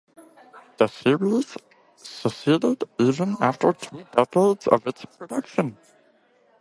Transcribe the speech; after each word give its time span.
The 0.77 0.87
series 0.87 1.55
succeeded 1.95 2.85
even 2.97 3.35
after 3.39 3.71
two 3.73 4.03
decades 4.15 4.65
of 4.65 4.87
its 4.87 5.05
production. 5.05 5.77